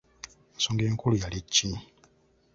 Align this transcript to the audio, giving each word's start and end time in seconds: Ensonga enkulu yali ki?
Ensonga 0.55 0.83
enkulu 0.89 1.15
yali 1.23 1.39
ki? 1.53 1.69